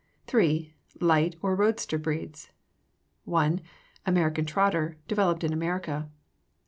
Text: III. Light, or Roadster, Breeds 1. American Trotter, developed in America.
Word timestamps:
III. 0.33 0.73
Light, 0.99 1.35
or 1.43 1.55
Roadster, 1.55 1.99
Breeds 1.99 2.49
1. 3.25 3.61
American 4.03 4.47
Trotter, 4.47 4.97
developed 5.07 5.43
in 5.43 5.53
America. 5.53 6.09